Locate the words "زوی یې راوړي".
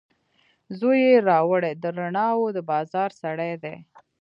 0.77-1.71